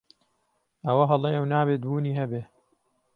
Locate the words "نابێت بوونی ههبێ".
1.53-2.41